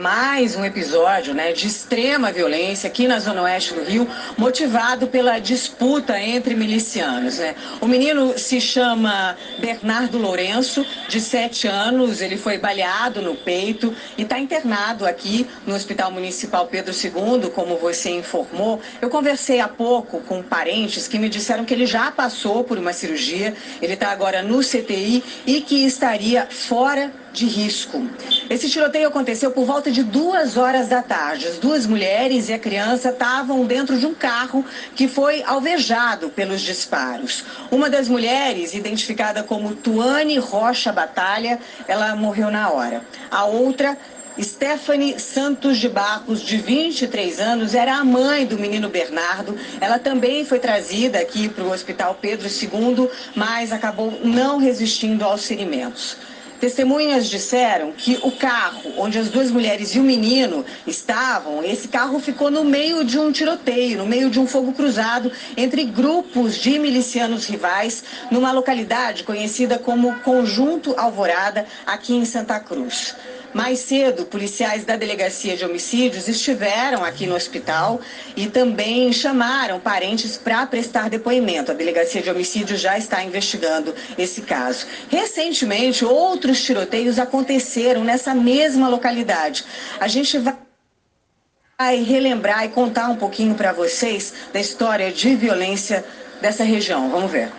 [0.00, 5.38] Mais um episódio né, de extrema violência aqui na Zona Oeste do Rio, motivado pela
[5.38, 7.36] disputa entre milicianos.
[7.36, 7.54] Né?
[7.82, 14.22] O menino se chama Bernardo Lourenço, de 7 anos, ele foi baleado no peito e
[14.22, 18.80] está internado aqui no Hospital Municipal Pedro II, como você informou.
[19.02, 22.94] Eu conversei há pouco com parentes que me disseram que ele já passou por uma
[22.94, 28.02] cirurgia, ele está agora no CTI e que estaria fora de risco.
[28.48, 31.46] Esse tiroteio aconteceu por volta de duas horas da tarde.
[31.46, 36.60] As duas mulheres e a criança estavam dentro de um carro que foi alvejado pelos
[36.60, 37.44] disparos.
[37.70, 43.02] Uma das mulheres, identificada como Tuane Rocha Batalha, ela morreu na hora.
[43.30, 43.96] A outra
[44.38, 49.56] Stephanie Santos de Barros, de 23 anos, era a mãe do menino Bernardo.
[49.80, 55.46] Ela também foi trazida aqui para o Hospital Pedro II, mas acabou não resistindo aos
[55.46, 56.16] ferimentos.
[56.60, 62.20] Testemunhas disseram que o carro onde as duas mulheres e o menino estavam, esse carro
[62.20, 66.78] ficou no meio de um tiroteio, no meio de um fogo cruzado entre grupos de
[66.78, 73.16] milicianos rivais, numa localidade conhecida como Conjunto Alvorada, aqui em Santa Cruz.
[73.52, 78.00] Mais cedo, policiais da Delegacia de Homicídios estiveram aqui no hospital
[78.36, 81.72] e também chamaram parentes para prestar depoimento.
[81.72, 84.86] A Delegacia de Homicídios já está investigando esse caso.
[85.08, 89.64] Recentemente, outros tiroteios aconteceram nessa mesma localidade.
[89.98, 96.04] A gente vai relembrar e contar um pouquinho para vocês da história de violência
[96.40, 97.10] dessa região.
[97.10, 97.50] Vamos ver.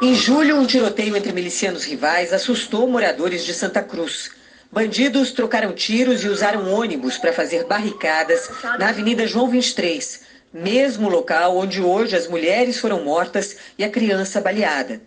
[0.00, 4.37] Em julho, um tiroteio entre milicianos rivais assustou moradores de Santa Cruz.
[4.70, 10.20] Bandidos trocaram tiros e usaram ônibus para fazer barricadas na Avenida João 23,
[10.52, 15.00] mesmo local onde hoje as mulheres foram mortas e a criança baleada.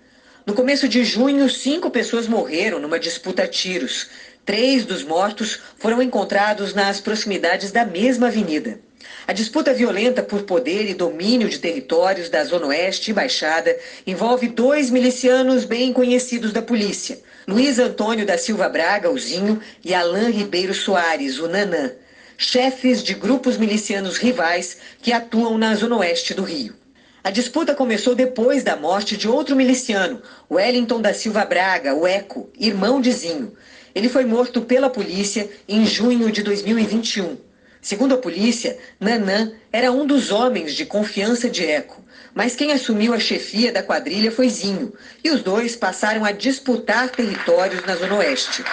[0.47, 4.09] No começo de junho, cinco pessoas morreram numa disputa a tiros.
[4.43, 8.79] Três dos mortos foram encontrados nas proximidades da mesma avenida.
[9.27, 14.47] A disputa violenta por poder e domínio de territórios da Zona Oeste e Baixada envolve
[14.47, 17.19] dois milicianos bem conhecidos da polícia,
[17.51, 21.91] Luiz Antônio da Silva Braga, o Zinho, e Alain Ribeiro Soares, o Nanã,
[22.37, 26.73] chefes de grupos milicianos rivais que atuam na Zona Oeste do Rio.
[27.21, 32.49] A disputa começou depois da morte de outro miliciano, Wellington da Silva Braga, o Eco,
[32.57, 33.51] irmão de Zinho.
[33.93, 37.35] Ele foi morto pela polícia em junho de 2021.
[37.81, 41.99] Segundo a polícia, Nanã era um dos homens de confiança de Eco,
[42.31, 44.93] mas quem assumiu a chefia da quadrilha foi Zinho,
[45.23, 48.63] e os dois passaram a disputar territórios na Zona Oeste.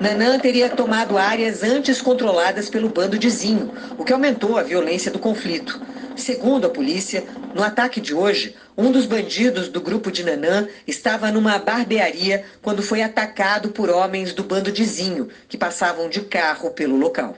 [0.00, 5.10] Nanã teria tomado áreas antes controladas pelo bando de Zinho, o que aumentou a violência
[5.10, 5.78] do conflito.
[6.16, 7.22] Segundo a polícia,
[7.54, 12.82] no ataque de hoje, um dos bandidos do grupo de Nanã estava numa barbearia quando
[12.82, 17.36] foi atacado por homens do bando de Zinho, que passavam de carro pelo local.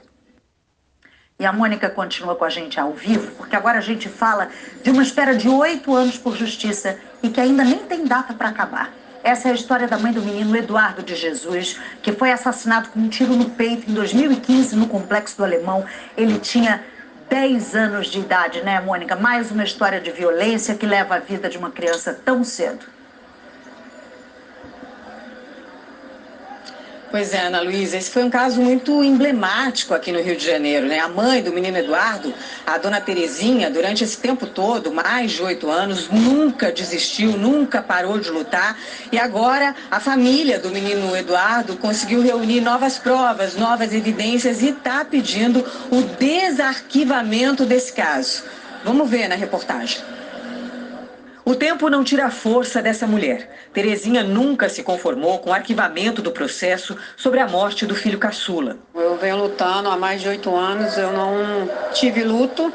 [1.39, 4.49] E a Mônica continua com a gente ao vivo, porque agora a gente fala
[4.83, 8.49] de uma espera de oito anos por justiça e que ainda nem tem data para
[8.49, 8.91] acabar.
[9.23, 13.01] Essa é a história da mãe do menino Eduardo de Jesus, que foi assassinado com
[13.01, 15.85] um tiro no peito em 2015 no Complexo do Alemão.
[16.17, 16.83] Ele tinha
[17.29, 19.15] 10 anos de idade, né, Mônica?
[19.15, 22.87] Mais uma história de violência que leva a vida de uma criança tão cedo.
[27.09, 30.87] Pois é, Ana Luísa, esse foi um caso muito emblemático aqui no Rio de Janeiro,
[30.87, 30.99] né?
[30.99, 32.35] A mãe do menino Eduardo,
[32.67, 38.19] a dona Terezinha, durante esse tempo todo, mais de oito anos, nunca desistiu, nunca parou
[38.19, 38.77] de lutar.
[39.13, 45.05] E agora a família do menino Eduardo conseguiu reunir novas provas, novas evidências e está
[45.05, 48.43] pedindo o desarquivamento desse caso.
[48.85, 50.03] Vamos ver na reportagem.
[51.49, 53.49] O tempo não tira a força dessa mulher.
[53.73, 58.77] Terezinha nunca se conformou com o arquivamento do processo sobre a morte do filho caçula.
[58.93, 62.73] Eu venho lutando há mais de oito anos, eu não tive luto,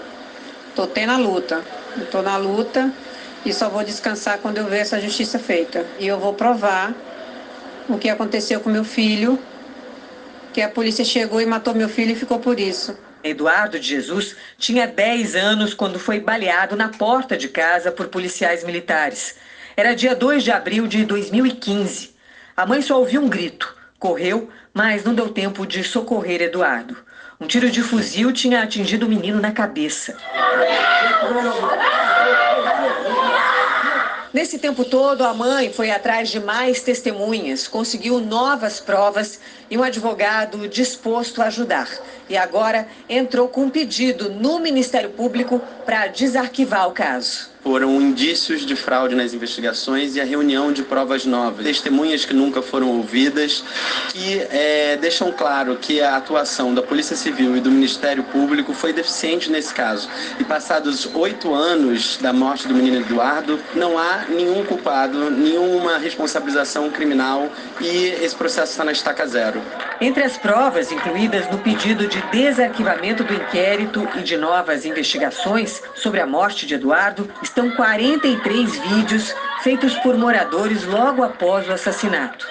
[0.69, 1.61] estou tendo a luta.
[1.97, 2.89] Estou na luta
[3.45, 5.85] e só vou descansar quando eu ver essa justiça feita.
[5.99, 6.93] E eu vou provar
[7.89, 9.37] o que aconteceu com meu filho,
[10.53, 12.97] que a polícia chegou e matou meu filho e ficou por isso.
[13.23, 18.63] Eduardo de Jesus tinha 10 anos quando foi baleado na porta de casa por policiais
[18.63, 19.35] militares.
[19.75, 22.13] Era dia 2 de abril de 2015.
[22.55, 26.97] A mãe só ouviu um grito, correu, mas não deu tempo de socorrer Eduardo.
[27.39, 30.15] Um tiro de fuzil tinha atingido o menino na cabeça.
[34.33, 39.83] Nesse tempo todo, a mãe foi atrás de mais testemunhas, conseguiu novas provas e um
[39.83, 41.89] advogado disposto a ajudar.
[42.31, 48.65] E agora entrou com um pedido no Ministério Público para desarquivar o caso foram indícios
[48.65, 53.63] de fraude nas investigações e a reunião de provas novas, testemunhas que nunca foram ouvidas,
[54.09, 58.91] que é, deixam claro que a atuação da Polícia Civil e do Ministério Público foi
[58.91, 60.09] deficiente nesse caso.
[60.39, 66.89] E passados oito anos da morte do menino Eduardo, não há nenhum culpado, nenhuma responsabilização
[66.89, 67.49] criminal
[67.79, 69.61] e esse processo está na estaca zero.
[69.99, 76.19] Entre as provas incluídas no pedido de desarquivamento do inquérito e de novas investigações sobre
[76.19, 82.47] a morte de Eduardo, estão 43 vídeos feitos por moradores logo após o assassinato.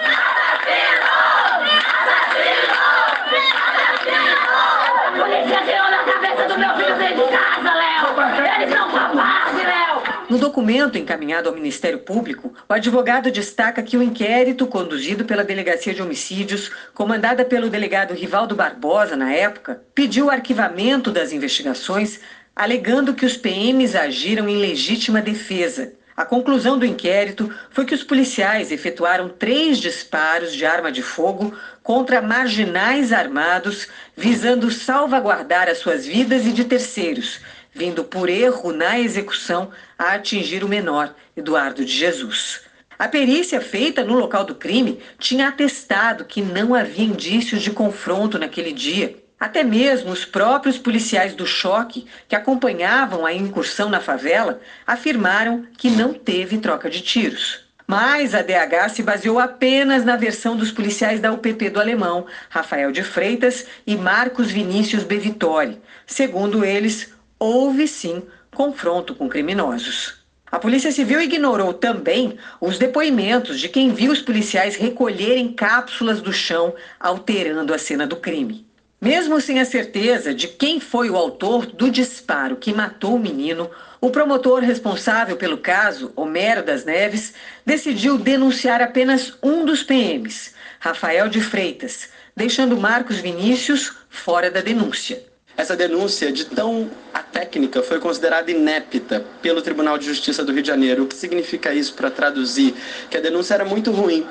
[10.29, 15.94] No documento encaminhado ao Ministério Público, o advogado destaca que o inquérito conduzido pela Delegacia
[15.94, 22.20] de Homicídios, comandada pelo delegado Rivaldo Barbosa na época, pediu o arquivamento das investigações
[22.55, 25.93] alegando que os PMs agiram em legítima defesa.
[26.17, 31.56] A conclusão do inquérito foi que os policiais efetuaram três disparos de arma de fogo
[31.82, 37.41] contra marginais armados, visando salvaguardar as suas vidas e de terceiros,
[37.73, 42.61] vindo por erro na execução a atingir o menor, Eduardo de Jesus.
[42.99, 48.38] A perícia feita no local do crime tinha atestado que não havia indícios de confronto
[48.38, 49.17] naquele dia.
[49.40, 55.88] Até mesmo os próprios policiais do choque que acompanhavam a incursão na favela afirmaram que
[55.88, 57.64] não teve troca de tiros.
[57.87, 62.92] Mas a DH se baseou apenas na versão dos policiais da UPP do Alemão, Rafael
[62.92, 65.81] de Freitas e Marcos Vinícius Bevitori.
[66.06, 68.22] Segundo eles, houve sim
[68.54, 70.20] confronto com criminosos.
[70.52, 76.32] A Polícia Civil ignorou também os depoimentos de quem viu os policiais recolherem cápsulas do
[76.32, 78.69] chão, alterando a cena do crime.
[79.00, 83.70] Mesmo sem a certeza de quem foi o autor do disparo que matou o menino,
[83.99, 87.32] o promotor responsável pelo caso, Homero das Neves,
[87.64, 95.30] decidiu denunciar apenas um dos PMs, Rafael de Freitas, deixando Marcos Vinícius fora da denúncia.
[95.61, 96.91] Essa denúncia de tão
[97.33, 101.03] técnica foi considerada inépita pelo Tribunal de Justiça do Rio de Janeiro.
[101.03, 102.75] O que significa isso para traduzir?
[103.11, 104.27] Que a denúncia era muito ruim.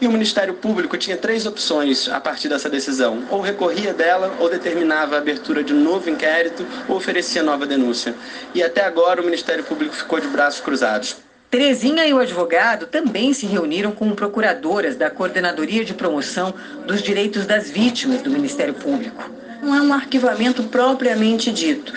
[0.00, 4.50] E o Ministério Público tinha três opções a partir dessa decisão: ou recorria dela, ou
[4.50, 8.12] determinava a abertura de um novo inquérito, ou oferecia nova denúncia.
[8.52, 11.14] E até agora o Ministério Público ficou de braços cruzados.
[11.48, 16.52] Terezinha e o advogado também se reuniram com procuradoras da Coordenadoria de Promoção
[16.88, 21.92] dos Direitos das Vítimas do Ministério Público não é um arquivamento propriamente dito.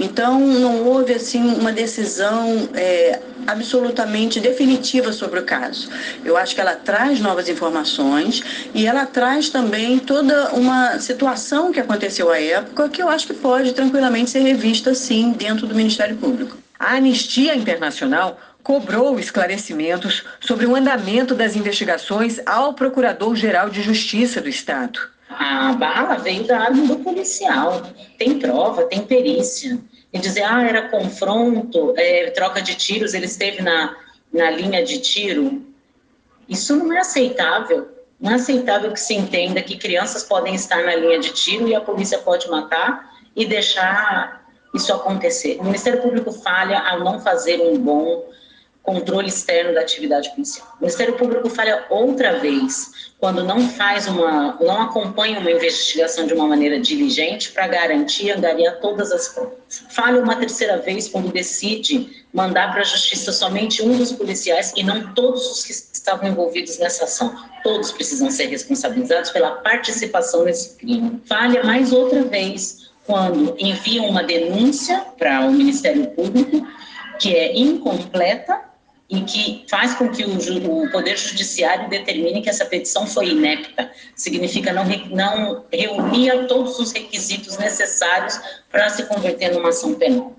[0.00, 5.90] Então, não houve assim uma decisão é, absolutamente definitiva sobre o caso.
[6.24, 8.42] Eu acho que ela traz novas informações
[8.74, 13.34] e ela traz também toda uma situação que aconteceu à época que eu acho que
[13.34, 16.56] pode tranquilamente ser revista, sim, dentro do Ministério Público.
[16.78, 24.48] A Anistia Internacional cobrou esclarecimentos sobre o andamento das investigações ao Procurador-Geral de Justiça do
[24.48, 25.00] Estado.
[25.40, 27.80] A bala veio da arma do policial.
[28.18, 29.78] Tem prova, tem perícia.
[30.12, 33.96] E dizer, ah, era confronto, é, troca de tiros, ele esteve na,
[34.30, 35.64] na linha de tiro.
[36.46, 37.88] Isso não é aceitável.
[38.20, 41.74] Não é aceitável que se entenda que crianças podem estar na linha de tiro e
[41.74, 44.44] a polícia pode matar e deixar
[44.74, 45.56] isso acontecer.
[45.58, 48.28] O Ministério Público falha ao não fazer um bom
[48.90, 50.66] controle externo da atividade policial.
[50.78, 52.90] O Ministério Público falha outra vez
[53.20, 58.80] quando não faz uma, não acompanha uma investigação de uma maneira diligente para garantir angariar
[58.80, 59.52] todas as provas.
[59.90, 64.82] Falha uma terceira vez quando decide mandar para a justiça somente um dos policiais e
[64.82, 67.32] não todos os que estavam envolvidos nessa ação.
[67.62, 71.20] Todos precisam ser responsabilizados pela participação nesse crime.
[71.26, 76.66] Falha mais outra vez quando envia uma denúncia para o Ministério Público
[77.20, 78.69] que é incompleta
[79.10, 83.90] e que faz com que o, o, Poder Judiciário determine que essa petição foi inepta.
[84.14, 88.40] Significa não, não reunir todos os requisitos necessários
[88.70, 90.36] para se converter numa ação penal.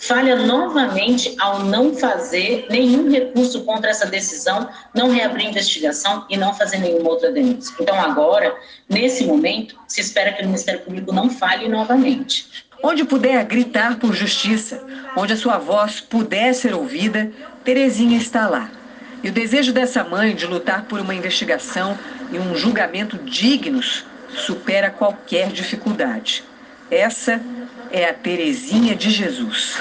[0.00, 6.52] Falha novamente ao não fazer nenhum recurso contra essa decisão, não reabrir investigação e não
[6.52, 7.72] fazer nenhuma outra denúncia.
[7.78, 8.56] Então, agora,
[8.88, 12.66] nesse momento, se espera que o Ministério Público não fale novamente.
[12.82, 14.84] Onde puder gritar por justiça,
[15.16, 17.32] onde a sua voz puder ser ouvida,
[17.68, 18.70] Terezinha está lá.
[19.22, 21.98] E o desejo dessa mãe de lutar por uma investigação
[22.32, 26.42] e um julgamento dignos supera qualquer dificuldade.
[26.90, 27.42] Essa
[27.90, 29.76] é a Terezinha de Jesus.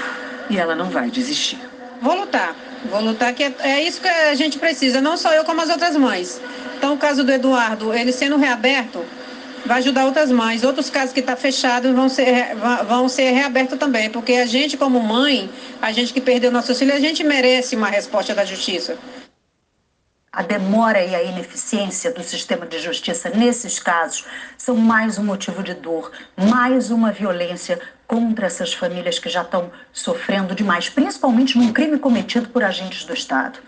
[0.50, 1.58] E ela não vai desistir.
[2.01, 2.53] Vou lutar.
[2.89, 5.70] Vou lutar, que é, é isso que a gente precisa, não só eu, como as
[5.70, 6.41] outras mães.
[6.77, 9.01] Então, o caso do Eduardo, ele sendo reaberto,
[9.68, 10.64] vai ajudar outras mães.
[10.64, 12.56] Outros casos que estão tá fechados vão ser,
[12.88, 15.50] vão ser reabertos também, porque a gente, como mãe,
[15.82, 18.98] a gente que perdeu nossos filhos, a gente merece uma resposta da justiça.
[20.32, 24.24] A demora e a ineficiência do sistema de justiça nesses casos
[24.58, 29.72] são mais um motivo de dor, mais uma violência contra essas famílias que já estão
[29.92, 33.60] sofrendo demais, principalmente num crime cometido por agentes do Estado.